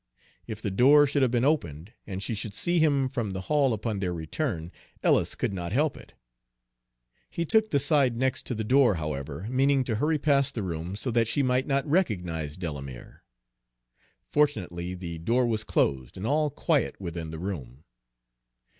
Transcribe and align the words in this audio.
If 0.47 0.63
the 0.63 0.71
door 0.71 1.05
should 1.05 1.21
have 1.21 1.29
been 1.29 1.45
opened, 1.45 1.93
and 2.07 2.23
she 2.23 2.33
should 2.33 2.55
see 2.55 2.79
him 2.79 3.07
from 3.07 3.33
the 3.33 3.41
hall 3.41 3.71
upon 3.71 3.99
their 3.99 4.15
return, 4.15 4.71
Ellis 5.03 5.35
could 5.35 5.53
not 5.53 5.73
help 5.73 5.95
it. 5.95 6.15
He 7.29 7.45
took 7.45 7.69
the 7.69 7.77
side 7.77 8.17
next 8.17 8.47
to 8.47 8.55
the 8.55 8.63
door, 8.63 8.95
however, 8.95 9.45
meaning 9.47 9.83
to 9.83 9.97
hurry 9.97 10.17
past 10.17 10.55
the 10.55 10.63
room 10.63 10.95
so 10.95 11.11
that 11.11 11.27
she 11.27 11.43
might 11.43 11.67
not 11.67 11.85
recognize 11.85 12.57
Delamere. 12.57 13.23
Fortunately 14.27 14.95
the 14.95 15.19
door 15.19 15.45
was 15.45 15.63
closed 15.63 16.17
and 16.17 16.25
all 16.25 16.49
quiet 16.49 16.99
within 16.99 17.29
the 17.29 17.37
room. 17.37 17.83